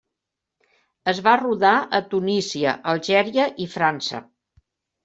Es 1.13 1.19
va 1.27 1.35
rodar 1.41 1.75
a 1.99 2.01
Tunísia, 2.15 2.75
Algèria 2.95 3.49
i 3.67 3.71
França. 3.79 4.27